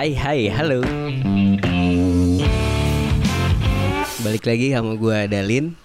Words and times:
Hai 0.00 0.16
hai 0.16 0.48
halo. 0.48 0.80
Balik 4.24 4.48
lagi 4.48 4.72
sama 4.72 4.96
gue 4.96 5.18
Dalin. 5.28 5.76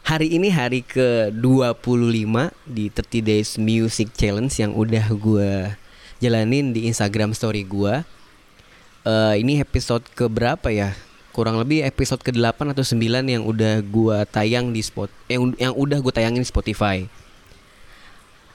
Hari 0.00 0.32
ini 0.32 0.48
hari 0.48 0.80
ke-25 0.80 2.32
di 2.64 2.88
30 2.88 3.20
Days 3.20 3.60
Music 3.60 4.16
Challenge 4.16 4.48
yang 4.48 4.72
udah 4.72 5.12
gue 5.12 5.76
jalanin 6.24 6.72
di 6.72 6.88
Instagram 6.88 7.36
story 7.36 7.68
gue 7.68 8.00
uh, 9.04 9.34
Ini 9.36 9.60
episode 9.60 10.08
ke 10.16 10.24
berapa 10.24 10.72
ya? 10.72 10.96
Kurang 11.36 11.60
lebih 11.60 11.84
episode 11.84 12.24
ke-8 12.24 12.72
atau 12.72 12.80
9 12.80 12.96
yang 13.28 13.44
udah 13.44 13.84
gue 13.84 14.16
tayang 14.32 14.72
di 14.72 14.80
spot 14.80 15.12
yang, 15.28 15.52
yang 15.60 15.76
udah 15.76 16.00
gue 16.00 16.12
tayangin 16.16 16.40
di 16.40 16.48
Spotify. 16.48 17.04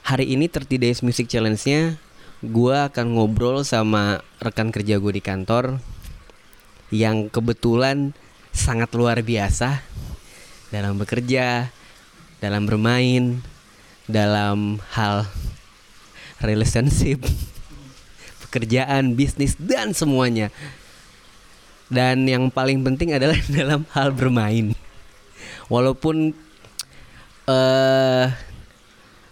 Hari 0.02 0.34
ini 0.34 0.50
30 0.50 0.82
Days 0.82 0.98
Music 1.06 1.30
Challenge-nya 1.30 2.09
gue 2.40 2.72
akan 2.72 3.20
ngobrol 3.20 3.60
sama 3.68 4.24
rekan 4.40 4.72
kerja 4.72 4.96
gue 4.96 5.12
di 5.12 5.20
kantor 5.20 5.76
yang 6.88 7.28
kebetulan 7.28 8.16
sangat 8.50 8.90
luar 8.96 9.20
biasa 9.20 9.84
dalam 10.72 10.96
bekerja, 10.96 11.68
dalam 12.40 12.64
bermain, 12.64 13.44
dalam 14.08 14.80
hal 14.96 15.28
relationship, 16.40 17.20
pekerjaan, 18.48 19.14
bisnis 19.14 19.54
dan 19.60 19.92
semuanya. 19.92 20.48
Dan 21.90 22.24
yang 22.24 22.48
paling 22.48 22.80
penting 22.86 23.12
adalah 23.14 23.36
dalam 23.58 23.84
hal 23.92 24.16
bermain. 24.16 24.72
Walaupun 25.68 26.32
uh, 27.46 28.26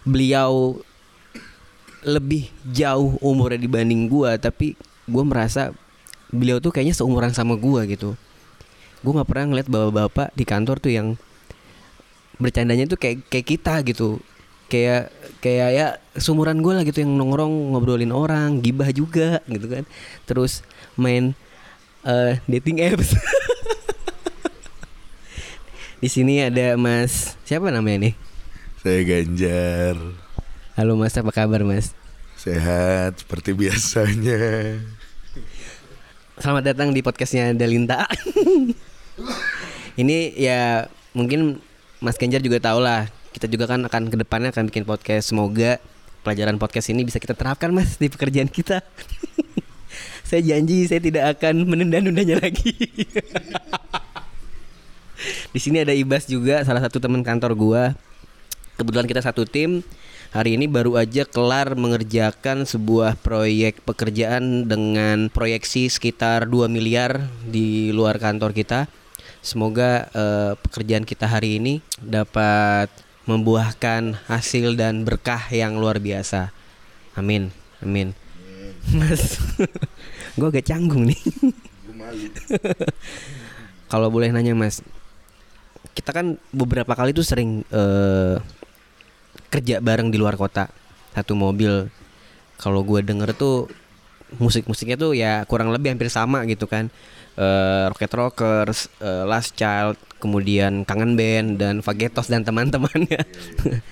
beliau 0.05 0.79
lebih 2.03 2.47
jauh 2.63 3.19
umurnya 3.19 3.59
dibanding 3.59 4.07
gua 4.07 4.39
tapi 4.39 4.75
gue 5.09 5.23
merasa 5.25 5.73
beliau 6.29 6.61
tuh 6.61 6.69
kayaknya 6.69 6.95
seumuran 6.95 7.33
sama 7.33 7.57
gua 7.57 7.83
gitu. 7.89 8.13
Gue 9.01 9.11
nggak 9.15 9.27
pernah 9.27 9.45
ngeliat 9.51 9.67
bapak-bapak 9.67 10.27
di 10.35 10.43
kantor 10.45 10.77
tuh 10.79 10.91
yang 10.93 11.07
bercandanya 12.39 12.87
tuh 12.87 12.99
kayak 12.99 13.25
kayak 13.27 13.47
kita 13.47 13.81
gitu. 13.83 14.21
Kayak 14.69 15.09
kayak 15.41 15.69
ya 15.73 15.87
seumuran 16.13 16.61
gue 16.61 16.73
lah 16.77 16.85
gitu 16.85 17.01
yang 17.01 17.17
nongkrong 17.17 17.73
ngobrolin 17.73 18.13
orang 18.13 18.61
gibah 18.61 18.93
juga 18.93 19.41
gitu 19.49 19.65
kan. 19.65 19.83
Terus 20.29 20.61
main 20.93 21.33
uh, 22.05 22.37
dating 22.45 22.79
apps. 22.85 23.17
Di 25.99 26.07
sini 26.07 26.39
ada 26.39 26.79
mas 26.79 27.35
siapa 27.43 27.73
namanya 27.73 28.07
nih? 28.07 28.13
Saya 28.79 29.03
Ganjar 29.03 29.99
Halo 30.79 30.95
Mas, 30.95 31.11
apa 31.19 31.27
kabar 31.35 31.59
Mas? 31.67 31.91
Sehat 32.39 33.19
seperti 33.19 33.51
biasanya. 33.51 34.79
Selamat 36.39 36.71
datang 36.71 36.95
di 36.95 37.03
podcastnya 37.03 37.51
Dalinta. 37.51 38.07
Ini 39.99 40.39
ya 40.39 40.87
mungkin 41.11 41.59
Mas 41.99 42.15
Ganjar 42.15 42.39
juga 42.39 42.63
tahu 42.63 42.79
lah. 42.79 43.11
Kita 43.35 43.51
juga 43.51 43.67
kan 43.67 43.83
akan 43.83 44.07
ke 44.07 44.23
depannya 44.23 44.55
akan 44.55 44.71
bikin 44.71 44.87
podcast. 44.87 45.35
Semoga 45.35 45.83
pelajaran 46.23 46.55
podcast 46.55 46.87
ini 46.95 47.03
bisa 47.03 47.19
kita 47.19 47.35
terapkan 47.35 47.75
Mas 47.75 47.99
di 47.99 48.07
pekerjaan 48.07 48.47
kita. 48.47 48.79
saya 50.31 50.39
janji 50.47 50.87
saya 50.87 51.03
tidak 51.03 51.35
akan 51.35 51.67
menunda-nundanya 51.75 52.39
lagi. 52.39 52.71
di 55.51 55.59
sini 55.59 55.83
ada 55.83 55.91
Ibas 55.91 56.23
juga, 56.31 56.63
salah 56.63 56.79
satu 56.79 57.03
teman 57.03 57.19
kantor 57.19 57.51
gua. 57.59 57.83
Kebetulan 58.79 59.11
kita 59.11 59.19
satu 59.19 59.43
tim 59.43 59.83
hari 60.29 60.61
ini 60.61 60.69
baru 60.69 60.93
aja 61.01 61.25
kelar 61.25 61.73
mengerjakan 61.73 62.65
sebuah 62.69 63.17
proyek 63.17 63.81
pekerjaan 63.81 64.69
dengan 64.69 65.33
proyeksi 65.33 65.89
sekitar 65.89 66.45
2 66.45 66.69
miliar 66.69 67.25
di 67.45 67.89
luar 67.89 68.21
kantor 68.21 68.53
kita. 68.53 68.85
Semoga 69.41 70.11
uh, 70.13 70.53
pekerjaan 70.59 71.07
kita 71.07 71.25
hari 71.25 71.57
ini 71.57 71.81
dapat 71.97 72.91
membuahkan 73.25 74.17
hasil 74.29 74.77
dan 74.77 75.07
berkah 75.07 75.41
yang 75.49 75.81
luar 75.81 75.97
biasa. 75.97 76.53
Amin. 77.17 77.49
Amin. 77.79 78.13
Mas, 78.99 79.37
gue 80.37 80.47
agak 80.49 80.65
canggung 80.67 81.07
nih. 81.07 81.21
Kalau 83.91 84.09
boleh 84.13 84.29
nanya 84.29 84.53
Mas, 84.53 84.81
kita 85.97 86.13
kan 86.13 86.37
beberapa 86.53 86.93
kali 86.93 87.15
tuh 87.15 87.25
sering 87.25 87.63
uh, 87.73 88.37
kerja 89.49 89.81
bareng 89.81 90.13
di 90.13 90.17
luar 90.21 90.37
kota 90.37 90.69
satu 91.13 91.33
mobil 91.33 91.89
kalau 92.61 92.85
gue 92.85 93.01
denger 93.01 93.33
tuh 93.33 93.65
musik-musiknya 94.37 94.95
tuh 94.95 95.17
ya 95.17 95.41
kurang 95.49 95.73
lebih 95.73 95.93
hampir 95.93 96.07
sama 96.13 96.45
gitu 96.45 96.69
kan 96.69 96.93
uh, 97.39 97.89
Rocket 97.89 98.13
Rockers, 98.13 98.91
uh, 98.99 99.23
Last 99.23 99.55
Child, 99.55 99.95
kemudian 100.19 100.83
Kangen 100.83 101.15
Band 101.15 101.57
dan 101.57 101.79
Fagetos 101.79 102.27
dan 102.27 102.43
teman-temannya. 102.43 103.23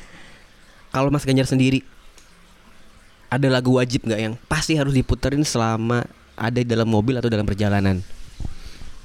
Kalau 0.93 1.09
Mas 1.11 1.23
Ganjar 1.23 1.47
sendiri 1.47 1.83
ada 3.27 3.47
lagu 3.51 3.75
wajib 3.75 4.07
nggak 4.07 4.21
yang 4.23 4.35
pasti 4.47 4.79
harus 4.79 4.95
diputerin 4.95 5.43
selama 5.43 6.07
ada 6.39 6.63
di 6.63 6.67
dalam 6.67 6.87
mobil 6.87 7.19
atau 7.19 7.27
dalam 7.27 7.43
perjalanan? 7.43 7.99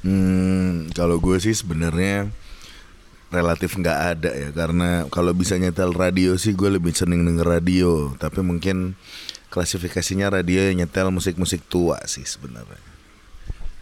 Hmm, 0.02 0.90
kalau 0.94 1.22
gue 1.22 1.38
sih 1.38 1.54
sebenarnya 1.54 2.30
relatif 3.32 3.74
nggak 3.74 3.98
ada 4.16 4.30
ya. 4.30 4.48
Karena 4.52 5.08
kalau 5.08 5.32
bisa 5.32 5.56
nyetel 5.56 5.96
radio 5.96 6.36
sih 6.36 6.52
gue 6.52 6.68
lebih 6.68 6.92
seneng 6.92 7.24
denger 7.24 7.48
radio. 7.48 8.12
Tapi 8.20 8.44
mungkin 8.44 8.94
klasifikasinya 9.48 10.28
radio 10.28 10.68
yang 10.68 10.84
nyetel 10.84 11.08
musik-musik 11.08 11.64
tua 11.66 11.98
sih 12.04 12.22
sebenarnya. 12.22 12.78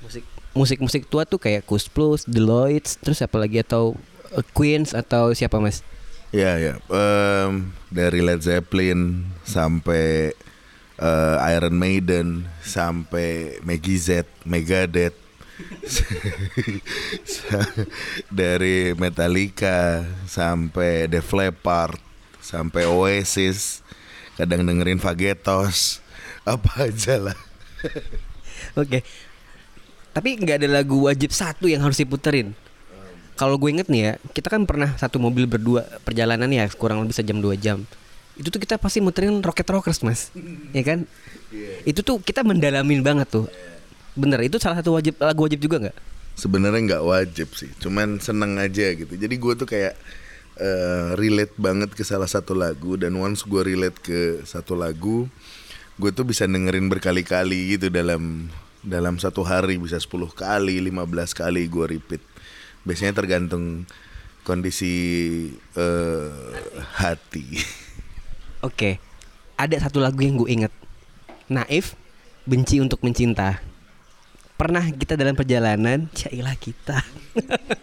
Musik 0.00 0.24
musik-musik 0.54 1.02
tua 1.10 1.26
tuh 1.26 1.38
kayak 1.38 1.66
Kus 1.66 1.86
Plus, 1.86 2.24
Deloitte, 2.24 2.96
terus 3.02 3.20
apa 3.20 3.36
lagi? 3.36 3.60
Atau 3.60 3.98
uh, 4.32 4.46
Queens 4.54 4.96
atau 4.96 5.34
siapa 5.36 5.58
mas? 5.60 5.84
Ya 6.30 6.62
ya 6.62 6.78
um, 6.86 7.74
dari 7.90 8.22
Led 8.22 8.46
Zeppelin 8.46 9.26
sampai 9.42 10.30
uh, 11.02 11.36
Iron 11.50 11.74
Maiden 11.74 12.46
sampai 12.62 13.58
Z, 13.98 14.30
Megadeth 14.46 15.19
dari 18.40 18.96
Metallica 18.96 20.04
sampai 20.24 21.10
Def 21.10 21.30
Leppard 21.32 22.00
sampai 22.40 22.88
Oasis 22.88 23.84
kadang 24.34 24.64
dengerin 24.64 24.98
Fagetos 24.98 26.00
apa 26.48 26.88
aja 26.88 27.20
lah. 27.20 27.38
Oke. 28.76 29.00
Okay. 29.00 29.02
tapi 30.10 30.34
nggak 30.34 30.66
ada 30.66 30.82
lagu 30.82 31.06
wajib 31.06 31.30
satu 31.30 31.70
yang 31.70 31.86
harus 31.86 32.02
diputerin. 32.02 32.50
Kalau 33.38 33.56
gue 33.56 33.70
inget 33.72 33.88
nih 33.88 34.02
ya 34.04 34.12
kita 34.34 34.50
kan 34.50 34.66
pernah 34.66 34.98
satu 34.98 35.22
mobil 35.22 35.46
berdua 35.46 35.86
perjalanan 36.02 36.50
ya 36.50 36.66
kurang 36.74 37.06
lebih 37.06 37.14
sejam 37.14 37.38
dua 37.38 37.54
jam. 37.54 37.86
Itu 38.34 38.50
tuh 38.50 38.58
kita 38.58 38.80
pasti 38.80 38.98
muterin 38.98 39.38
Rocket 39.38 39.68
Rockers 39.70 40.02
mas. 40.02 40.34
Ya 40.74 40.82
kan? 40.82 41.06
Yeah. 41.50 41.82
itu 41.82 42.06
tuh 42.06 42.22
kita 42.22 42.46
mendalamin 42.46 43.02
banget 43.02 43.26
tuh 43.26 43.50
bener 44.18 44.40
itu 44.42 44.58
salah 44.58 44.82
satu 44.82 44.96
wajib 44.98 45.18
lagu 45.22 45.46
wajib 45.46 45.60
juga 45.62 45.76
nggak? 45.88 45.96
Sebenarnya 46.38 46.80
nggak 46.96 47.04
wajib 47.04 47.48
sih 47.54 47.70
cuman 47.78 48.18
seneng 48.18 48.56
aja 48.58 48.94
gitu. 48.94 49.12
Jadi 49.14 49.34
gue 49.36 49.52
tuh 49.54 49.68
kayak 49.68 49.94
uh, 50.60 51.14
relate 51.16 51.54
banget 51.56 51.90
ke 51.92 52.02
salah 52.02 52.28
satu 52.28 52.56
lagu 52.56 52.96
dan 52.96 53.14
once 53.16 53.44
gue 53.44 53.62
relate 53.62 53.98
ke 54.00 54.20
satu 54.44 54.74
lagu 54.74 55.26
gue 56.00 56.10
tuh 56.16 56.24
bisa 56.24 56.48
dengerin 56.48 56.88
berkali-kali 56.88 57.76
gitu 57.76 57.92
dalam 57.92 58.48
dalam 58.80 59.20
satu 59.20 59.44
hari 59.44 59.76
bisa 59.76 60.00
10 60.00 60.08
kali 60.32 60.80
15 60.80 61.36
kali 61.36 61.68
gue 61.68 61.86
repeat. 61.86 62.22
Biasanya 62.88 63.12
tergantung 63.12 63.84
kondisi 64.40 64.92
uh, 65.76 66.32
hati. 66.96 67.60
Oke 68.64 68.72
okay. 68.72 68.94
ada 69.60 69.76
satu 69.76 70.00
lagu 70.00 70.24
yang 70.24 70.40
gue 70.40 70.48
inget 70.48 70.72
Naif 71.52 71.98
benci 72.48 72.80
untuk 72.80 73.04
mencinta 73.04 73.60
pernah 74.60 74.84
kita 74.84 75.16
dalam 75.16 75.32
perjalanan? 75.32 76.12
Cailah 76.12 76.52
kita. 76.60 77.00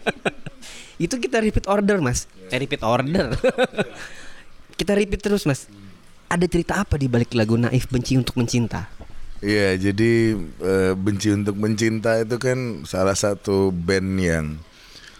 Itu 1.02 1.18
kita 1.18 1.42
repeat 1.42 1.66
order 1.66 1.98
mas. 1.98 2.30
Eh, 2.54 2.58
repeat 2.62 2.86
order. 2.86 3.34
Kita 4.78 4.94
repeat 4.94 5.18
terus 5.18 5.42
mas. 5.42 5.66
Ada 6.30 6.46
cerita 6.46 6.78
apa 6.78 6.94
di 6.94 7.10
balik 7.10 7.34
lagu 7.34 7.58
naif 7.58 7.90
benci 7.90 8.14
untuk 8.14 8.38
mencinta? 8.38 8.86
Iya, 9.42 9.90
jadi 9.90 10.38
e, 10.38 10.74
benci 10.94 11.34
untuk 11.34 11.58
mencinta 11.58 12.18
itu 12.18 12.38
kan 12.38 12.86
salah 12.86 13.14
satu 13.14 13.74
band 13.74 14.10
yang 14.18 14.46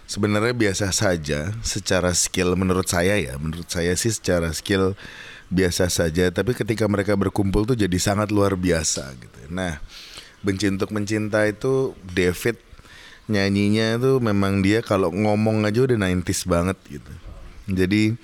sebenarnya 0.07 0.55
biasa 0.55 0.91
saja 0.95 1.55
secara 1.63 2.15
skill 2.15 2.55
menurut 2.55 2.87
saya 2.87 3.19
ya, 3.19 3.35
menurut 3.39 3.67
saya 3.67 3.95
sih 3.99 4.11
secara 4.15 4.51
skill 4.55 4.99
biasa 5.51 5.91
saja, 5.91 6.31
tapi 6.31 6.55
ketika 6.55 6.87
mereka 6.91 7.15
berkumpul 7.15 7.67
tuh 7.67 7.79
jadi 7.79 7.99
sangat 7.99 8.31
luar 8.35 8.59
biasa 8.59 9.11
gitu. 9.19 9.41
Nah, 9.55 9.79
benci 10.43 10.71
untuk 10.71 10.95
mencinta 10.95 11.45
itu 11.47 11.95
David 12.15 12.59
nyanyinya 13.29 14.01
itu 14.01 14.19
memang 14.19 14.65
dia 14.65 14.81
kalau 14.81 15.13
ngomong 15.13 15.69
aja 15.69 15.85
udah 15.85 15.99
90s 16.01 16.49
banget 16.49 16.79
gitu. 16.89 17.13
Jadi 17.69 18.17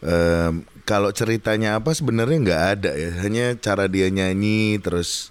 um, 0.00 0.64
kalau 0.88 1.12
ceritanya 1.12 1.76
apa 1.78 1.92
sebenarnya 1.92 2.38
nggak 2.40 2.64
ada 2.78 2.92
ya, 2.96 3.10
hanya 3.22 3.54
cara 3.60 3.86
dia 3.86 4.08
nyanyi 4.08 4.80
terus 4.80 5.30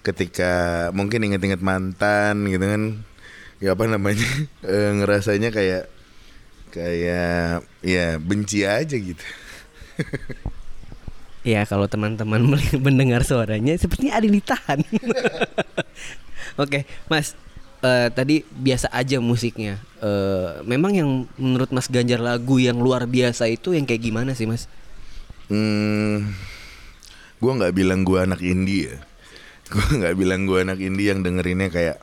ketika 0.00 0.88
mungkin 0.96 1.28
inget-inget 1.28 1.60
mantan 1.60 2.48
gitu 2.48 2.64
kan 2.64 2.82
ya 3.60 3.76
apa 3.76 3.84
namanya 3.84 4.24
eh, 4.64 4.90
ngerasanya 4.96 5.52
kayak 5.52 5.84
kayak 6.72 7.60
ya 7.84 8.16
benci 8.16 8.64
aja 8.64 8.96
gitu 8.96 9.20
Ya 11.50 11.66
kalau 11.66 11.90
teman-teman 11.90 12.38
mendengar 12.86 13.26
suaranya 13.26 13.74
sepertinya 13.74 14.14
ada 14.14 14.24
yang 14.30 14.38
ditahan. 14.38 14.78
Oke, 16.62 16.86
Mas. 17.10 17.34
eh, 17.82 18.12
tadi 18.14 18.46
biasa 18.46 18.92
aja 18.94 19.18
musiknya. 19.18 19.82
Eh, 19.98 20.62
memang 20.62 20.92
yang 20.94 21.10
menurut 21.34 21.74
Mas 21.74 21.90
Ganjar 21.90 22.22
lagu 22.22 22.62
yang 22.62 22.78
luar 22.78 23.10
biasa 23.10 23.50
itu 23.50 23.74
yang 23.74 23.82
kayak 23.82 24.04
gimana 24.04 24.36
sih, 24.38 24.46
Mas? 24.46 24.70
Hmm, 25.50 26.30
gue 27.42 27.52
nggak 27.58 27.74
bilang 27.74 28.06
gue 28.06 28.20
anak 28.22 28.38
indie 28.46 28.94
ya. 28.94 28.96
Gue 29.70 30.02
nggak 30.02 30.18
bilang 30.18 30.50
gue 30.50 30.66
anak 30.66 30.82
indie 30.82 31.14
yang 31.14 31.22
dengerinnya 31.22 31.70
kayak 31.70 32.02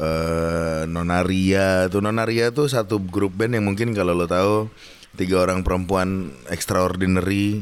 eh 0.00 0.88
Nonaria 0.88 1.92
tuh 1.92 2.00
Nonaria 2.00 2.48
tuh 2.56 2.72
satu 2.72 2.96
grup 3.00 3.36
band 3.36 3.52
yang 3.52 3.68
mungkin 3.68 3.92
kalau 3.92 4.16
lo 4.16 4.24
tahu 4.24 4.72
tiga 5.16 5.44
orang 5.44 5.60
perempuan 5.60 6.32
extraordinary, 6.48 7.60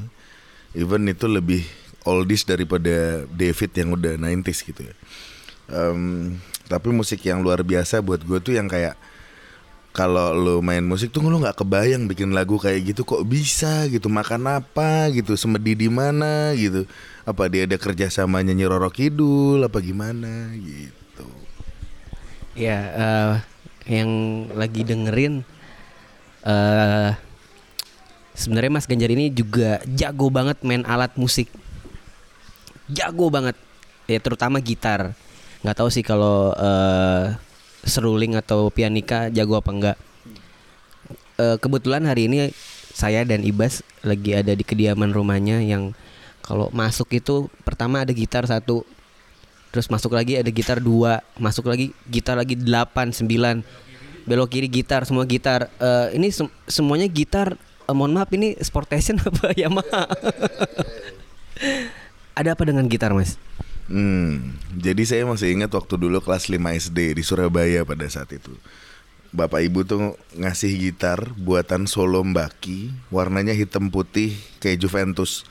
even 0.75 1.07
itu 1.09 1.27
lebih 1.31 1.63
oldies 2.05 2.45
daripada 2.45 3.25
David 3.33 3.71
yang 3.75 3.89
udah 3.97 4.15
90s 4.21 4.61
gitu 4.67 4.83
ya. 4.85 4.95
Em, 5.73 6.37
tapi 6.69 6.93
musik 6.93 7.25
yang 7.25 7.41
luar 7.41 7.65
biasa 7.65 8.05
buat 8.05 8.21
gue 8.21 8.39
tuh 8.45 8.55
yang 8.61 8.69
kayak 8.69 8.99
kalau 9.95 10.35
lo 10.35 10.55
main 10.59 10.83
musik 10.83 11.15
tuh 11.15 11.23
lo 11.23 11.39
nggak 11.39 11.63
kebayang 11.63 12.11
bikin 12.11 12.35
lagu 12.35 12.59
kayak 12.59 12.93
gitu 12.93 13.07
kok 13.07 13.23
bisa 13.25 13.87
gitu 13.87 14.11
makan 14.11 14.59
apa 14.59 15.09
gitu 15.15 15.39
semedi 15.39 15.79
di 15.79 15.89
mana 15.89 16.51
gitu 16.59 16.83
apa 17.23 17.47
dia 17.47 17.63
ada 17.63 17.79
kerja 17.79 18.11
sama 18.11 18.43
nyanyi 18.43 18.67
Roro 18.67 18.91
Kidul 18.91 19.63
apa 19.63 19.79
gimana 19.79 20.51
gitu 20.59 21.25
Ya, 22.55 22.79
eh, 22.95 23.35
yang 23.99 24.11
lagi 24.55 24.87
dengerin 24.87 25.43
eh 26.45 27.11
sebenarnya 28.35 28.71
Mas 28.75 28.87
Ganjar 28.91 29.11
ini 29.15 29.31
juga 29.31 29.81
jago 29.87 30.29
banget 30.29 30.61
main 30.67 30.83
alat 30.85 31.15
musik. 31.15 31.49
Jago 32.91 33.33
banget. 33.33 33.57
Ya 34.11 34.21
terutama 34.21 34.61
gitar. 34.61 35.17
nggak 35.65 35.81
tahu 35.81 35.89
sih 35.89 36.05
kalau 36.05 36.53
eh 36.53 37.33
seruling 37.89 38.37
atau 38.37 38.69
pianika 38.69 39.33
jago 39.33 39.57
apa 39.57 39.71
enggak. 39.73 39.97
Eh, 41.41 41.57
kebetulan 41.57 42.05
hari 42.05 42.29
ini 42.29 42.53
saya 42.93 43.25
dan 43.25 43.41
Ibas 43.43 43.81
lagi 44.05 44.37
ada 44.37 44.53
di 44.53 44.63
kediaman 44.63 45.11
rumahnya 45.11 45.65
yang 45.65 45.97
kalau 46.45 46.69
masuk 46.71 47.11
itu 47.17 47.49
pertama 47.65 48.05
ada 48.05 48.13
gitar 48.13 48.45
satu, 48.45 48.85
terus 49.73 49.89
masuk 49.89 50.13
lagi 50.13 50.37
ada 50.37 50.47
gitar 50.53 50.79
dua, 50.79 51.25
masuk 51.41 51.67
lagi 51.67 51.97
gitar 52.07 52.37
lagi 52.37 52.55
delapan 52.55 53.11
sembilan, 53.11 53.65
belok 54.29 54.53
kiri 54.53 54.69
gitar 54.69 55.09
semua 55.09 55.25
gitar. 55.25 55.73
Eh, 55.81 56.21
ini 56.21 56.29
sem- 56.29 56.53
semuanya 56.69 57.09
gitar. 57.09 57.57
Eh, 57.89 57.95
mohon 57.95 58.17
maaf 58.17 58.31
ini 58.33 58.57
Sportation 58.61 59.21
apa 59.29 59.53
Yamaha? 59.55 60.09
ada 62.35 62.49
apa 62.53 62.63
dengan 62.67 62.85
gitar 62.91 63.15
mas? 63.15 63.39
Hmm, 63.85 64.57
jadi 64.73 65.05
saya 65.05 65.23
masih 65.29 65.53
ingat 65.53 65.69
waktu 65.77 66.01
dulu 66.01 66.19
kelas 66.25 66.49
5 66.49 66.57
SD 66.57 67.21
di 67.21 67.23
Surabaya 67.23 67.85
pada 67.85 68.09
saat 68.09 68.33
itu. 68.33 68.57
Bapak 69.35 69.61
ibu 69.67 69.83
tuh 69.83 70.15
ngasih 70.39 70.73
gitar 70.79 71.21
buatan 71.37 71.85
solo 71.91 72.23
mbaki, 72.23 72.95
warnanya 73.11 73.53
hitam 73.53 73.91
putih 73.91 74.33
kayak 74.63 74.79
Juventus. 74.79 75.45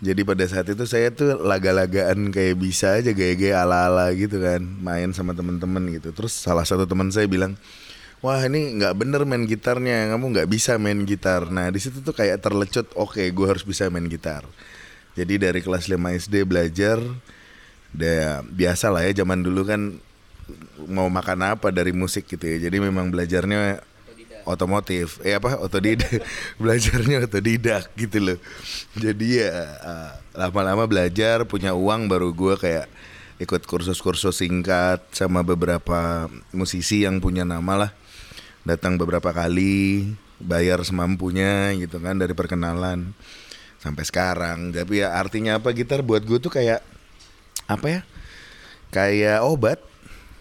Jadi 0.00 0.24
pada 0.24 0.44
saat 0.48 0.66
itu 0.68 0.84
saya 0.88 1.12
tuh 1.12 1.38
laga-lagaan 1.44 2.32
kayak 2.32 2.56
bisa 2.56 2.98
aja 2.98 3.12
gaya-gaya 3.12 3.62
ala-ala 3.62 4.10
gitu 4.16 4.40
kan, 4.40 4.60
main 4.60 5.12
sama 5.12 5.36
temen-temen 5.36 5.92
gitu. 5.96 6.10
Terus 6.12 6.34
salah 6.34 6.64
satu 6.64 6.88
teman 6.88 7.12
saya 7.12 7.28
bilang, 7.28 7.54
wah 8.20 8.40
ini 8.44 8.76
nggak 8.80 8.94
bener 8.96 9.22
main 9.24 9.44
gitarnya, 9.48 10.12
kamu 10.12 10.24
nggak 10.36 10.48
bisa 10.48 10.76
main 10.76 11.04
gitar. 11.08 11.48
Nah 11.48 11.72
di 11.72 11.80
situ 11.80 12.04
tuh 12.04 12.12
kayak 12.12 12.44
terlecut, 12.44 12.86
oke 12.96 13.20
gue 13.20 13.46
harus 13.48 13.64
bisa 13.64 13.88
main 13.88 14.04
gitar. 14.08 14.44
Jadi 15.16 15.42
dari 15.42 15.60
kelas 15.60 15.90
5 15.90 15.98
SD 15.98 16.46
belajar, 16.46 17.02
ya 17.96 18.40
biasa 18.46 18.92
lah 18.92 19.02
ya 19.04 19.24
zaman 19.24 19.42
dulu 19.42 19.66
kan 19.66 19.98
mau 20.86 21.10
makan 21.10 21.56
apa 21.56 21.72
dari 21.74 21.90
musik 21.90 22.28
gitu 22.28 22.44
ya. 22.46 22.70
Jadi 22.70 22.76
memang 22.78 23.10
belajarnya 23.10 23.82
otomotif, 24.48 25.20
eh 25.26 25.36
apa 25.36 25.60
otodidak, 25.60 26.22
belajarnya 26.62 27.26
otodidak 27.26 27.90
gitu 27.96 28.18
loh. 28.20 28.38
Jadi 28.96 29.40
ya 29.40 29.50
eh, 29.66 30.10
lama-lama 30.36 30.86
belajar 30.86 31.44
punya 31.44 31.76
uang 31.76 32.08
baru 32.08 32.32
gue 32.32 32.54
kayak 32.56 32.86
ikut 33.40 33.64
kursus-kursus 33.64 34.36
singkat 34.44 35.00
sama 35.16 35.40
beberapa 35.40 36.28
musisi 36.52 37.08
yang 37.08 37.24
punya 37.24 37.48
nama 37.48 37.88
lah. 37.88 37.90
Datang 38.70 38.94
beberapa 38.94 39.34
kali, 39.34 40.14
bayar 40.38 40.78
semampunya 40.86 41.74
gitu 41.74 41.98
kan 41.98 42.14
dari 42.14 42.38
perkenalan 42.38 43.10
sampai 43.82 44.06
sekarang. 44.06 44.70
Tapi 44.70 45.02
ya 45.02 45.18
artinya 45.18 45.58
apa 45.58 45.74
gitar 45.74 46.06
buat 46.06 46.22
gue 46.22 46.38
tuh 46.38 46.54
kayak 46.54 46.78
apa 47.66 47.86
ya? 47.90 48.00
Kayak 48.94 49.42
obat. 49.42 49.82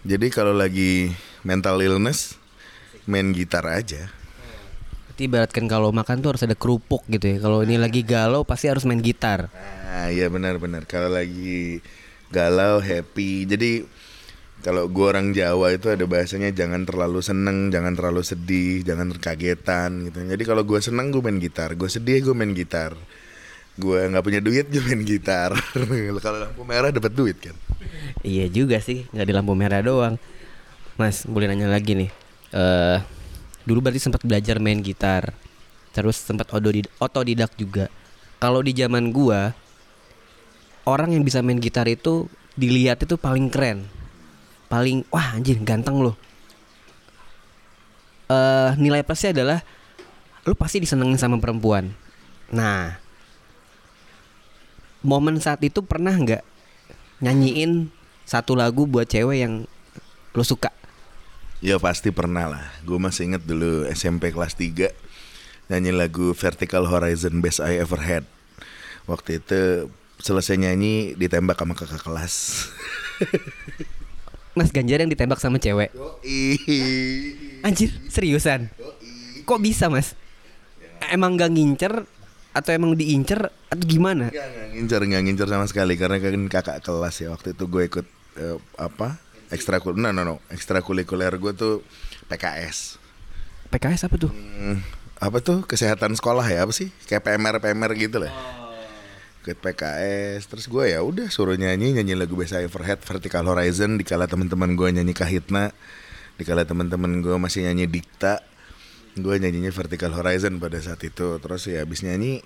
Jadi 0.05 0.29
kalau 0.29 0.53
lagi 0.53 1.09
mental 1.41 1.81
illness 1.81 2.37
main 3.09 3.33
gitar 3.33 3.65
aja. 3.65 4.13
Berarti 5.09 5.25
ibaratkan 5.25 5.65
kalau 5.65 5.89
makan 5.89 6.21
tuh 6.21 6.37
harus 6.37 6.45
ada 6.45 6.53
kerupuk 6.53 7.09
gitu 7.09 7.25
ya. 7.33 7.37
Kalau 7.41 7.65
ini 7.65 7.81
lagi 7.81 8.05
galau 8.05 8.45
pasti 8.45 8.69
harus 8.69 8.85
main 8.85 9.01
gitar. 9.01 9.49
Nah, 9.49 10.13
iya 10.13 10.29
benar-benar. 10.29 10.85
Kalau 10.85 11.09
lagi 11.09 11.81
galau, 12.29 12.77
happy. 12.77 13.49
Jadi 13.49 13.89
kalau 14.59 14.91
gua 14.91 15.15
orang 15.15 15.31
Jawa 15.31 15.71
itu 15.71 15.87
ada 15.87 16.03
bahasanya 16.03 16.51
jangan 16.51 16.83
terlalu 16.83 17.23
seneng, 17.23 17.71
jangan 17.71 17.95
terlalu 17.95 18.21
sedih, 18.27 18.83
jangan 18.83 19.15
kagetan 19.15 20.11
gitu. 20.11 20.19
Jadi 20.27 20.43
kalau 20.43 20.67
gua 20.67 20.83
seneng 20.83 21.15
gue 21.15 21.23
main 21.23 21.39
gitar, 21.39 21.79
gue 21.79 21.87
sedih 21.87 22.19
gue 22.19 22.35
main 22.35 22.51
gitar. 22.51 22.91
Gue 23.79 24.03
nggak 24.11 24.23
punya 24.23 24.43
duit 24.43 24.67
gue 24.67 24.83
main 24.83 24.99
gitar. 25.07 25.55
kalau 26.23 26.37
lampu 26.43 26.67
merah 26.67 26.91
dapat 26.91 27.15
duit 27.15 27.39
kan. 27.39 27.55
Iya 28.19 28.51
juga 28.51 28.83
sih, 28.83 29.07
nggak 29.15 29.27
di 29.27 29.33
lampu 29.33 29.55
merah 29.55 29.79
doang. 29.79 30.19
Mas, 30.99 31.23
boleh 31.23 31.47
nanya 31.47 31.71
lagi 31.71 31.95
nih. 31.95 32.11
Eh, 32.51 32.97
dulu 33.63 33.87
berarti 33.87 34.03
sempat 34.03 34.19
belajar 34.27 34.59
main 34.59 34.83
gitar, 34.83 35.31
terus 35.95 36.19
sempat 36.19 36.51
otodid- 36.51 36.91
otodidak 36.99 37.55
juga. 37.55 37.87
Kalau 38.43 38.59
di 38.59 38.75
zaman 38.75 39.15
gua, 39.15 39.55
orang 40.83 41.15
yang 41.15 41.23
bisa 41.23 41.39
main 41.39 41.63
gitar 41.63 41.87
itu 41.87 42.27
dilihat 42.59 42.99
itu 42.99 43.15
paling 43.15 43.47
keren, 43.47 43.87
paling 44.69 45.03
wah 45.09 45.35
anjir 45.35 45.57
ganteng 45.65 45.99
loh. 45.99 46.15
Eh, 48.29 48.69
nilai 48.77 49.01
plusnya 49.01 49.33
adalah 49.33 49.59
lu 50.45 50.53
pasti 50.53 50.77
disenengin 50.77 51.17
sama 51.17 51.41
perempuan. 51.41 51.89
Nah, 52.53 53.01
momen 55.01 55.41
saat 55.41 55.59
itu 55.65 55.81
pernah 55.81 56.13
nggak 56.13 56.45
nyanyiin 57.25 57.89
satu 58.29 58.53
lagu 58.53 58.85
buat 58.85 59.09
cewek 59.09 59.41
yang 59.41 59.65
lo 60.37 60.45
suka? 60.45 60.69
Ya 61.59 61.81
pasti 61.81 62.13
pernah 62.13 62.47
lah. 62.47 62.65
Gue 62.85 63.01
masih 63.01 63.33
inget 63.33 63.43
dulu 63.43 63.83
SMP 63.91 64.31
kelas 64.31 64.55
3 64.55 64.93
nyanyi 65.69 65.91
lagu 65.93 66.33
Vertical 66.33 66.85
Horizon 66.85 67.41
Best 67.41 67.61
I 67.61 67.81
Ever 67.81 68.01
Had. 68.01 68.25
Waktu 69.09 69.41
itu 69.41 69.89
selesai 70.21 70.57
nyanyi 70.57 71.17
ditembak 71.17 71.57
sama 71.57 71.73
kakak 71.73 72.01
kelas. 72.05 72.33
Mas 74.59 74.75
Ganjar 74.75 74.99
yang 74.99 75.07
ditembak 75.07 75.39
sama 75.39 75.55
cewek. 75.55 75.95
Anjir, 77.63 77.95
seriusan? 78.11 78.67
Kok 79.47 79.59
bisa 79.63 79.87
mas? 79.87 80.19
Emang 81.07 81.39
gak 81.39 81.55
ngincer 81.55 82.03
atau 82.51 82.71
emang 82.75 82.91
diincer 82.91 83.39
atau 83.71 83.85
gimana? 83.87 84.27
Nggak, 84.27 84.47
nggak 84.51 84.67
ngincer, 84.75 85.01
nggak 85.07 85.23
ngincer 85.23 85.47
sama 85.47 85.65
sekali 85.71 85.93
karena 85.95 86.19
kan 86.19 86.43
kakak 86.51 86.77
kelas 86.83 87.15
ya 87.23 87.31
waktu 87.31 87.55
itu 87.55 87.63
gue 87.71 87.83
ikut 87.87 88.05
eh, 88.35 88.57
apa 88.75 89.15
ekstrakurikuler, 89.47 90.11
no 90.11 90.11
no 90.11 90.21
no 90.27 90.35
ekstrakurikuler 90.51 91.31
gue 91.39 91.53
tuh 91.55 91.85
PKS. 92.27 92.99
PKS 93.71 94.11
apa 94.11 94.15
tuh? 94.19 94.31
Hmm, 94.33 94.83
apa 95.23 95.39
tuh 95.39 95.63
kesehatan 95.63 96.19
sekolah 96.19 96.43
ya 96.51 96.67
apa 96.67 96.73
sih 96.75 96.91
kayak 97.07 97.23
PMR 97.23 97.55
PMR 97.63 97.91
gitu 97.95 98.17
lah. 98.19 98.33
Ikut 99.39 99.57
PKS 99.63 100.51
terus 100.51 100.67
gue 100.67 100.91
ya 100.91 100.99
udah 100.99 101.31
suruh 101.31 101.55
nyanyi 101.55 101.95
nyanyi 101.95 102.13
lagu 102.19 102.35
Best 102.35 102.51
I 102.51 102.67
Ever 102.67 102.83
Had 102.83 102.99
Vertical 102.99 103.47
Horizon. 103.47 103.95
Dikala 103.95 104.27
teman-teman 104.27 104.75
gue 104.75 104.89
nyanyi 104.91 105.15
Kahitna 105.15 105.71
dikala 106.39 106.63
teman-teman 106.63 107.19
gue 107.19 107.35
masih 107.35 107.67
nyanyi 107.67 107.91
Dikta 107.91 108.39
gue 109.19 109.35
nyanyinya 109.35 109.71
Vertical 109.75 110.15
Horizon 110.15 110.59
pada 110.59 110.79
saat 110.79 111.03
itu. 111.03 111.39
Terus 111.39 111.61
ya 111.67 111.83
habis 111.83 112.03
nyanyi 112.03 112.43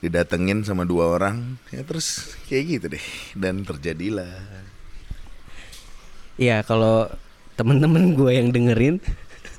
didatengin 0.00 0.64
sama 0.64 0.88
dua 0.88 1.12
orang. 1.16 1.60
Ya 1.72 1.84
terus 1.84 2.36
kayak 2.48 2.64
gitu 2.68 2.86
deh. 2.96 3.04
Dan 3.36 3.64
terjadilah. 3.64 4.44
Ya 6.40 6.60
kalau 6.66 7.08
temen-temen 7.54 8.18
gue 8.18 8.30
yang 8.34 8.50
dengerin, 8.50 8.98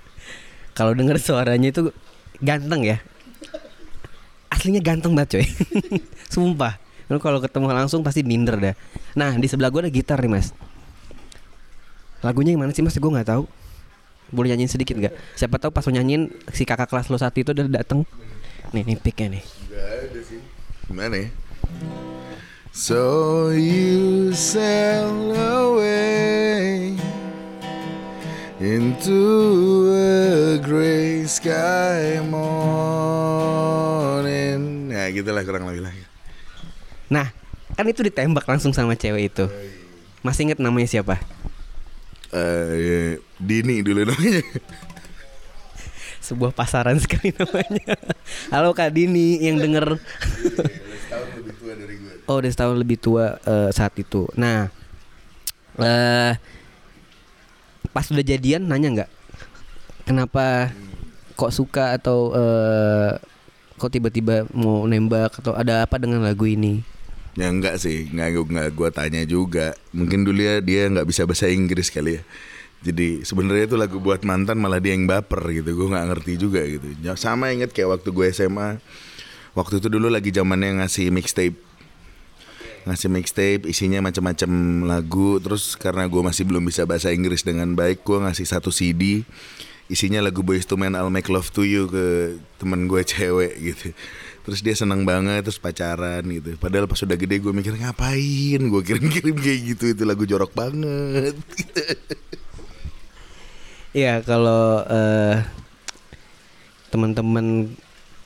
kalau 0.78 0.92
denger 0.92 1.18
suaranya 1.22 1.72
itu 1.72 1.90
ganteng 2.44 2.84
ya. 2.84 2.98
Aslinya 4.66 4.82
ganteng 4.82 5.14
banget 5.14 5.38
coy. 5.38 5.46
Sumpah. 6.34 6.82
Lu 7.06 7.22
kalau 7.22 7.38
ketemu 7.38 7.70
langsung 7.70 8.02
pasti 8.02 8.26
minder 8.26 8.58
dah. 8.58 8.74
Nah 9.14 9.38
di 9.38 9.46
sebelah 9.46 9.70
gue 9.70 9.86
ada 9.86 9.94
gitar 9.94 10.18
nih 10.18 10.42
mas. 10.42 10.58
Lagunya 12.26 12.58
yang 12.58 12.66
mana 12.66 12.74
sih 12.74 12.82
mas? 12.82 12.98
Gue 12.98 13.14
nggak 13.14 13.30
tahu. 13.30 13.46
Boleh 14.34 14.58
nyanyiin 14.58 14.74
sedikit 14.74 14.98
nggak? 14.98 15.14
Siapa 15.38 15.62
tahu 15.62 15.70
pas 15.70 15.86
lo 15.86 15.94
nyanyiin 15.94 16.34
si 16.50 16.66
kakak 16.66 16.90
kelas 16.90 17.14
lo 17.14 17.22
saat 17.22 17.38
itu 17.38 17.54
udah 17.54 17.70
dateng. 17.70 18.10
Nih 18.74 18.82
nih 18.90 18.98
picknya 18.98 19.38
nih. 19.38 19.44
Gak. 19.70 20.34
Gimana 20.90 21.14
ya? 21.14 21.30
So 22.74 23.54
you 23.54 24.34
sail 24.34 25.30
away 25.30 26.98
into 28.58 29.22
a 29.94 30.58
gray 30.58 31.30
sky 31.30 32.18
morning. 32.26 33.35
Gitulah 35.16 35.48
kurang 35.48 35.64
lebih 35.72 35.88
lah. 35.88 35.96
Nah 37.08 37.32
kan 37.80 37.88
itu 37.88 38.04
ditembak 38.04 38.44
langsung 38.44 38.76
sama 38.76 39.00
cewek 39.00 39.32
itu. 39.32 39.48
Masih 40.20 40.52
inget 40.52 40.60
namanya 40.60 40.92
siapa? 40.92 41.16
Eh, 42.36 43.16
Dini 43.40 43.80
dulu 43.80 44.04
namanya. 44.04 44.44
Sebuah 46.20 46.52
pasaran 46.52 47.00
sekali 47.00 47.32
namanya. 47.32 47.96
Halo 48.52 48.76
Kak 48.76 48.92
Dini 48.92 49.40
yang 49.40 49.56
denger. 49.56 49.96
Setahun 50.04 51.30
lebih 51.40 51.54
tua 51.56 51.74
dari 51.80 51.96
gue. 51.96 52.14
Oh 52.28 52.36
udah 52.44 52.52
setahun 52.52 52.76
lebih 52.76 52.98
tua 53.00 53.26
eh, 53.40 53.70
saat 53.72 53.96
itu. 53.96 54.28
Nah, 54.36 54.68
eh 55.80 56.34
pas 57.96 58.04
udah 58.12 58.26
jadian 58.28 58.68
nanya 58.68 58.90
nggak 58.92 59.12
kenapa 60.04 60.76
kok 61.40 61.56
suka 61.56 61.96
atau 61.96 62.36
eh 62.36 63.16
kok 63.76 63.92
tiba-tiba 63.92 64.48
mau 64.56 64.88
nembak 64.88 65.40
atau 65.44 65.56
ada 65.56 65.84
apa 65.84 66.00
dengan 66.00 66.24
lagu 66.24 66.48
ini? 66.48 66.84
Ya 67.36 67.52
enggak 67.52 67.84
sih, 67.84 68.08
enggak 68.12 68.48
enggak 68.48 68.70
gua 68.72 68.90
tanya 68.92 69.22
juga. 69.28 69.76
Mungkin 69.92 70.24
dulu 70.24 70.40
ya 70.40 70.64
dia 70.64 70.88
nggak 70.88 71.08
bisa 71.08 71.28
bahasa 71.28 71.52
Inggris 71.52 71.92
kali 71.92 72.20
ya. 72.20 72.24
Jadi 72.86 73.26
sebenarnya 73.26 73.66
itu 73.66 73.78
lagu 73.82 73.98
buat 73.98 74.22
mantan 74.22 74.62
malah 74.62 74.78
dia 74.78 74.94
yang 74.94 75.10
baper 75.10 75.42
gitu. 75.50 75.74
Gue 75.74 75.90
nggak 75.90 76.06
ngerti 76.14 76.34
juga 76.38 76.62
gitu. 76.70 76.86
Ya, 77.02 77.18
Sama 77.18 77.50
inget 77.50 77.74
kayak 77.74 77.98
waktu 77.98 78.14
gue 78.14 78.26
SMA. 78.30 78.78
Waktu 79.58 79.82
itu 79.82 79.90
dulu 79.90 80.06
lagi 80.06 80.30
zamannya 80.30 80.86
ngasih 80.86 81.10
mixtape. 81.10 81.58
Ngasih 82.86 83.10
mixtape 83.10 83.64
isinya 83.66 84.06
macam-macam 84.06 84.52
lagu. 84.86 85.42
Terus 85.42 85.74
karena 85.74 86.06
gue 86.06 86.22
masih 86.22 86.46
belum 86.46 86.62
bisa 86.62 86.86
bahasa 86.86 87.10
Inggris 87.10 87.42
dengan 87.42 87.74
baik, 87.74 88.06
gue 88.06 88.22
ngasih 88.22 88.46
satu 88.46 88.70
CD 88.70 89.26
isinya 89.86 90.18
lagu 90.22 90.42
Boyz 90.42 90.66
II 90.66 90.82
Men 90.82 90.98
I'll 90.98 91.14
Make 91.14 91.30
Love 91.30 91.54
to 91.54 91.62
You 91.62 91.86
ke 91.86 92.38
temen 92.58 92.90
gue 92.90 93.02
cewek 93.06 93.54
gitu. 93.62 93.94
Terus 94.46 94.60
dia 94.62 94.76
senang 94.78 95.06
banget 95.06 95.46
terus 95.46 95.58
pacaran 95.58 96.22
gitu. 96.26 96.58
Padahal 96.58 96.86
pas 96.86 97.02
udah 97.02 97.18
gede 97.18 97.42
gue 97.42 97.54
mikir 97.54 97.74
ngapain? 97.78 98.62
Gue 98.62 98.82
kirim-kirim 98.86 99.38
kayak 99.38 99.60
gitu 99.74 99.86
itu 99.94 100.04
lagu 100.06 100.26
jorok 100.26 100.54
banget. 100.54 101.36
Iya 103.96 104.20
kalau 104.28 104.84
eh 104.92 105.40
teman-teman 106.92 107.72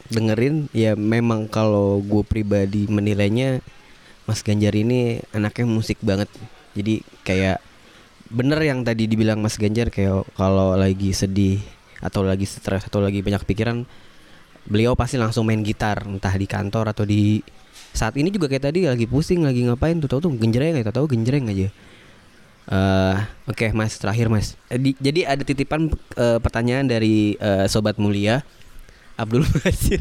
dengerin 0.10 0.66
ya 0.74 0.98
memang 0.98 1.46
kalau 1.46 2.02
gue 2.02 2.26
pribadi 2.26 2.90
menilainya 2.90 3.62
Mas 4.26 4.42
Ganjar 4.42 4.74
ini 4.74 5.22
anaknya 5.30 5.70
musik 5.70 6.02
banget. 6.02 6.26
Jadi 6.74 7.06
kayak 7.22 7.62
bener 8.30 8.60
yang 8.62 8.86
tadi 8.86 9.06
dibilang 9.06 9.42
Mas 9.42 9.58
Ganjar 9.58 9.90
kayak 9.90 10.26
kalau 10.34 10.74
lagi 10.74 11.12
sedih 11.12 11.58
atau 12.00 12.22
lagi 12.22 12.46
stres 12.46 12.86
atau 12.86 13.02
lagi 13.02 13.20
banyak 13.20 13.42
pikiran 13.44 13.84
beliau 14.64 14.94
pasti 14.94 15.18
langsung 15.18 15.50
main 15.50 15.60
gitar 15.60 16.06
entah 16.06 16.32
di 16.32 16.46
kantor 16.46 16.94
atau 16.94 17.04
di 17.04 17.42
saat 17.90 18.14
ini 18.16 18.30
juga 18.30 18.46
kayak 18.46 18.70
tadi 18.70 18.86
lagi 18.86 19.10
pusing 19.10 19.42
lagi 19.42 19.66
ngapain 19.66 19.98
tuh 19.98 20.06
tahu 20.06 20.30
tuh 20.30 20.32
genjreng 20.38 20.78
aja 20.78 20.94
tahu 20.94 21.10
genjreng 21.10 21.50
aja. 21.50 21.68
Eh, 22.70 23.16
Oke 23.50 23.74
mas 23.74 23.98
terakhir 23.98 24.30
mas. 24.30 24.54
Eh, 24.70 24.78
di- 24.78 24.94
Jadi 24.96 25.26
ada 25.26 25.42
titipan 25.42 25.90
eh, 26.14 26.38
pertanyaan 26.38 26.86
dari 26.86 27.34
eh, 27.36 27.66
Sobat 27.66 27.98
Mulia. 27.98 28.46
Abdul 29.18 29.42
Basir. 29.58 30.00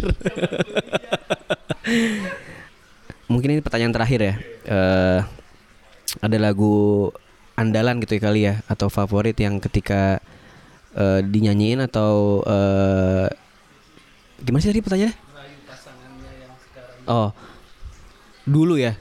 Mungkin 3.26 3.56
ini 3.56 3.60
pertanyaan 3.64 3.92
terakhir 3.92 4.20
ya. 4.20 4.34
Eh, 4.68 5.20
Ada 6.20 6.36
lagu 6.40 7.08
andalan 7.58 7.98
gitu 7.98 8.16
ya 8.16 8.22
kali 8.22 8.40
ya 8.46 8.54
Atau 8.70 8.86
favorit 8.86 9.34
yang 9.34 9.58
ketika 9.58 10.22
eh, 10.94 11.20
dinyanyiin 11.26 11.82
atau 11.82 12.40
eh, 12.46 13.26
Gimana 14.38 14.62
sih 14.62 14.70
tadi 14.70 14.80
pertanyaannya? 14.86 15.16
Oh 17.10 17.34
Dulu 18.46 18.78
ya 18.78 18.94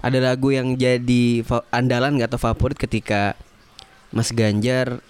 ada 0.00 0.16
lagu 0.16 0.48
yang 0.48 0.80
jadi 0.80 1.44
andalan 1.68 2.16
nggak 2.16 2.32
atau 2.32 2.40
favorit 2.40 2.76
ketika 2.80 3.36
Mas 4.08 4.32
Ganjar 4.32 5.04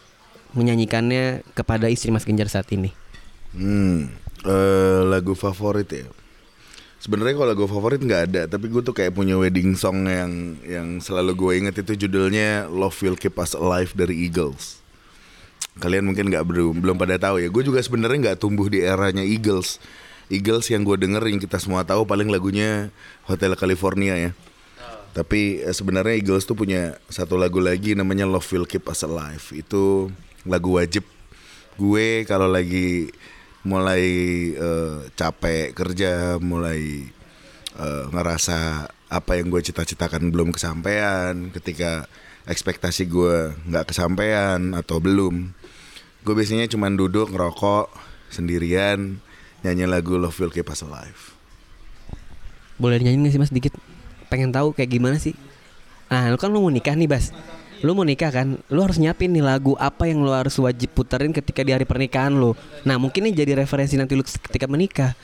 menyanyikannya 0.51 1.47
kepada 1.55 1.87
istri 1.87 2.11
Mas 2.11 2.27
Ganjar 2.27 2.51
saat 2.51 2.67
ini? 2.75 2.91
hmm 3.55 4.11
eh, 4.47 5.01
lagu 5.07 5.35
favorit 5.35 5.91
ya 5.91 6.07
sebenarnya 7.01 7.35
kalau 7.41 7.49
lagu 7.49 7.65
favorit 7.65 8.01
nggak 8.05 8.23
ada 8.31 8.43
tapi 8.45 8.69
gue 8.69 8.85
tuh 8.85 8.93
kayak 8.93 9.17
punya 9.17 9.41
wedding 9.41 9.73
song 9.73 10.05
yang 10.05 10.61
yang 10.63 10.89
selalu 11.01 11.33
gue 11.33 11.53
inget 11.65 11.75
itu 11.81 12.07
judulnya 12.07 12.69
Love 12.69 12.95
Will 13.01 13.17
Keep 13.17 13.41
Us 13.41 13.57
Alive 13.57 13.97
dari 13.97 14.29
Eagles. 14.29 14.85
Kalian 15.81 16.05
mungkin 16.05 16.29
nggak 16.29 16.45
belum 16.45 16.77
belum 16.85 16.97
pada 17.01 17.17
tahu 17.17 17.41
ya. 17.41 17.49
Gue 17.49 17.65
juga 17.65 17.81
sebenarnya 17.81 18.31
nggak 18.31 18.39
tumbuh 18.45 18.69
di 18.69 18.85
eranya 18.85 19.25
Eagles. 19.25 19.81
Eagles 20.29 20.69
yang 20.69 20.85
gue 20.85 20.95
denger 21.01 21.25
yang 21.25 21.41
kita 21.41 21.57
semua 21.57 21.83
tahu 21.83 22.05
paling 22.05 22.29
lagunya 22.29 22.93
Hotel 23.25 23.57
California 23.57 24.15
ya. 24.15 24.31
Tapi 25.17 25.65
eh, 25.65 25.75
sebenarnya 25.75 26.21
Eagles 26.21 26.45
tuh 26.45 26.55
punya 26.55 27.01
satu 27.09 27.41
lagu 27.41 27.59
lagi 27.59 27.97
namanya 27.97 28.29
Love 28.29 28.47
Will 28.53 28.69
Keep 28.69 28.93
Us 28.93 29.03
Alive. 29.03 29.57
Itu 29.57 30.13
lagu 30.45 30.77
wajib. 30.77 31.03
Gue 31.81 32.29
kalau 32.29 32.47
lagi 32.47 33.09
mulai 33.67 34.05
eh, 34.57 34.97
capek 35.13 35.77
kerja 35.77 36.41
mulai 36.41 37.09
eh, 37.77 38.05
ngerasa 38.09 38.89
apa 39.11 39.33
yang 39.37 39.51
gue 39.51 39.61
cita-citakan 39.61 40.31
belum 40.31 40.55
kesampaian 40.55 41.51
ketika 41.51 42.07
ekspektasi 42.49 43.11
gue 43.11 43.53
nggak 43.69 43.93
kesampaian 43.93 44.73
atau 44.73 45.03
belum 45.03 45.53
gue 46.25 46.35
biasanya 46.37 46.71
cuman 46.71 46.97
duduk 46.97 47.33
ngerokok 47.33 47.93
sendirian 48.33 49.21
nyanyi 49.61 49.85
lagu 49.85 50.17
Love 50.17 50.37
Will 50.41 50.55
Keep 50.55 50.73
Us 50.73 50.87
Alive 50.87 51.41
Boleh 52.81 52.97
nyanyi 52.97 53.29
nggak 53.29 53.33
sih 53.37 53.41
Mas 53.45 53.53
dikit? 53.53 53.77
Pengen 54.33 54.57
tahu 54.57 54.73
kayak 54.73 54.89
gimana 54.89 55.21
sih? 55.21 55.37
Nah, 56.09 56.33
lu 56.33 56.41
kan 56.41 56.49
lu 56.49 56.65
mau 56.65 56.73
nikah 56.73 56.97
nih, 56.97 57.05
Bas. 57.05 57.29
Lu 57.81 57.97
mau 57.97 58.05
nikah 58.05 58.29
kan? 58.29 58.61
Lu 58.69 58.81
harus 58.85 59.01
nyiapin 59.01 59.33
nih 59.33 59.41
lagu 59.41 59.73
apa 59.81 60.05
yang 60.05 60.21
lu 60.21 60.33
harus 60.33 60.53
wajib 60.61 60.93
puterin 60.93 61.33
ketika 61.33 61.65
di 61.65 61.73
hari 61.73 61.89
pernikahan 61.89 62.33
lu. 62.37 62.53
Nah, 62.85 63.01
mungkin 63.01 63.25
ini 63.25 63.33
jadi 63.33 63.57
referensi 63.57 63.97
nanti 63.97 64.13
lu 64.13 64.25
ketika 64.25 64.69
menikah. 64.69 65.17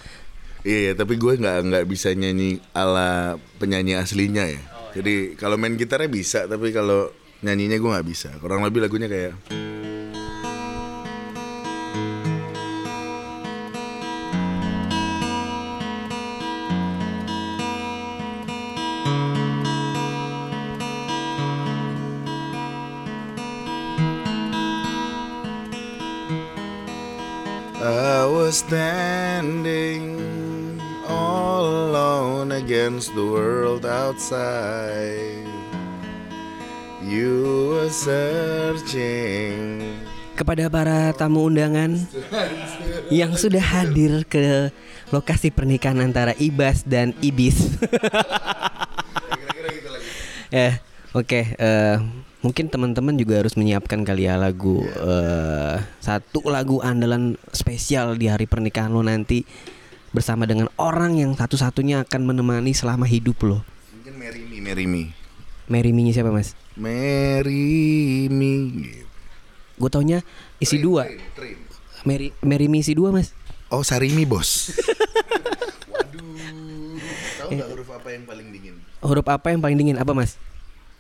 Iya, 0.67 0.79
iya, 0.91 0.93
tapi 0.97 1.21
gue 1.21 1.37
nggak 1.37 1.59
nggak 1.69 1.85
bisa 1.87 2.11
nyanyi 2.17 2.59
ala 2.73 3.39
penyanyi 3.61 3.95
aslinya 3.95 4.49
ya. 4.51 4.63
Jadi 4.97 5.37
kalau 5.37 5.61
main 5.61 5.77
gitarnya 5.77 6.09
bisa, 6.09 6.49
tapi 6.49 6.73
kalau 6.73 7.13
nyanyinya 7.45 7.77
gue 7.77 7.91
nggak 7.93 8.09
bisa. 8.09 8.33
Kurang 8.41 8.65
lebih 8.65 8.83
lagunya 8.83 9.07
kayak 9.07 9.37
against 32.67 33.15
the 33.15 33.23
world 33.23 33.87
outside. 33.87 35.47
You 36.99 37.79
were 37.79 37.95
searching. 37.95 39.87
Kepada 40.35 40.67
para 40.67 41.15
tamu 41.15 41.47
undangan 41.47 41.95
yang 43.07 43.39
sudah 43.39 43.63
hadir 43.63 44.27
ke 44.27 44.75
lokasi 45.15 45.55
pernikahan 45.55 46.03
antara 46.03 46.35
Ibas 46.35 46.83
dan 46.83 47.15
Ibis. 47.23 47.79
ya, 50.51 50.83
oke. 51.23 51.55
eh, 51.55 51.97
mungkin 52.43 52.67
teman-teman 52.67 53.15
juga 53.15 53.47
harus 53.47 53.55
menyiapkan 53.55 54.03
kali 54.03 54.27
ya 54.27 54.35
lagu 54.35 54.83
eh, 54.83 55.79
satu 56.03 56.51
lagu 56.51 56.83
andalan 56.83 57.39
spesial 57.55 58.19
di 58.19 58.27
hari 58.27 58.51
pernikahan 58.51 58.91
lo 58.91 59.07
nanti 59.07 59.47
bersama 60.17 60.49
dengan 60.49 60.73
orang 60.81 61.21
yang 61.21 61.37
satu-satunya 61.37 62.09
akan 62.09 62.25
menemani 62.25 62.73
selama 62.73 63.05
hidup 63.05 63.37
lo. 63.45 63.61
Mungkin 63.93 64.17
Marry 64.17 64.41
Me, 64.49 64.59
Marry 64.65 64.89
Me. 64.89 65.03
Mary 65.69 65.93
Me 65.93 66.09
siapa 66.09 66.33
mas? 66.33 66.57
Marry 66.73 68.33
Me. 68.33 68.53
Gue 69.77 69.91
taunya 69.93 70.25
isi 70.57 70.81
dua. 70.81 71.05
Mary 72.09 72.33
Mary 72.41 72.73
Me 72.73 72.81
isi 72.81 72.97
dua 72.97 73.13
mas. 73.13 73.37
Oh 73.69 73.85
Sarimi 73.85 74.25
bos. 74.25 74.73
Tahu 77.37 77.53
nggak 77.53 77.69
huruf 77.77 77.93
apa 77.93 78.09
yang 78.17 78.25
paling 78.25 78.49
dingin? 78.49 78.75
Huruf 79.05 79.27
apa 79.29 79.53
yang 79.53 79.61
paling 79.61 79.77
dingin? 79.77 80.01
Apa 80.01 80.17
mas? 80.17 80.41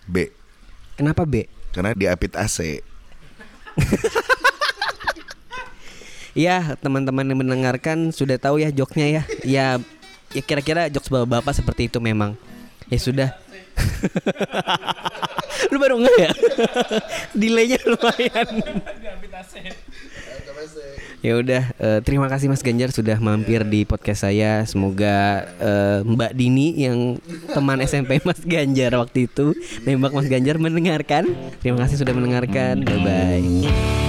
B. 0.04 0.28
Kenapa 1.00 1.24
B? 1.24 1.48
Karena 1.72 1.96
diapit 1.96 2.36
AC. 2.36 2.84
Iya 6.36 6.76
teman-teman 6.84 7.24
yang 7.24 7.40
mendengarkan 7.40 8.12
sudah 8.12 8.36
tahu 8.36 8.60
ya 8.60 8.68
joknya 8.68 9.06
ya. 9.08 9.22
Ya, 9.40 9.66
ya 10.36 10.42
kira-kira 10.44 10.92
jokes 10.92 11.08
bapak-bapak 11.08 11.56
seperti 11.56 11.88
itu 11.88 11.96
memang. 11.96 12.36
Ya 12.92 13.00
sudah. 13.00 13.32
Lu 15.72 15.80
baru 15.80 15.96
enggak 15.96 16.16
ya? 16.20 16.32
Delaynya 17.40 17.80
lumayan. 17.88 18.46
Ya 21.24 21.32
udah, 21.40 21.62
eh, 21.80 21.98
terima 22.04 22.28
kasih 22.28 22.52
Mas 22.52 22.60
Ganjar 22.60 22.92
sudah 22.92 23.16
mampir 23.16 23.64
di 23.64 23.88
podcast 23.88 24.28
saya. 24.28 24.62
Semoga 24.68 25.48
eh, 25.56 26.04
Mbak 26.04 26.32
Dini 26.36 26.76
yang 26.84 27.16
teman 27.50 27.80
SMP 27.80 28.20
Mas 28.22 28.44
Ganjar 28.44 28.92
waktu 29.00 29.24
itu 29.24 29.56
nembak 29.88 30.12
Mas 30.12 30.28
Ganjar 30.28 30.60
mendengarkan. 30.60 31.24
Terima 31.64 31.80
kasih 31.80 32.04
sudah 32.04 32.12
mendengarkan. 32.12 32.84
Bye 32.84 33.00
bye. 33.00 34.05